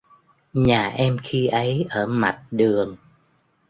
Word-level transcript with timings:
Nhà 0.53 0.89
em 0.91 1.17
khi 1.23 1.47
ấy 1.47 1.85
ở 1.89 2.07
mặt 2.07 2.43
đường 2.51 2.97